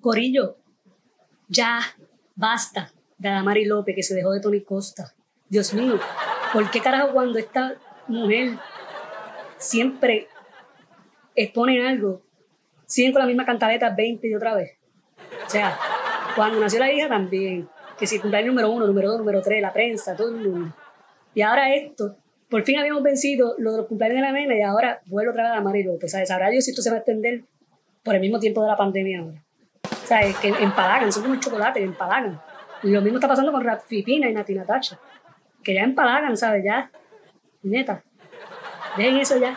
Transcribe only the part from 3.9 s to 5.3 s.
que se dejó de Tony Costa.